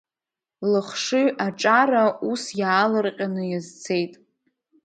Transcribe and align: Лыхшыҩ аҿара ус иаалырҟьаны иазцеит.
Лыхшыҩ 0.71 1.27
аҿара 1.47 2.03
ус 2.29 2.43
иаалырҟьаны 2.59 3.43
иазцеит. 3.47 4.13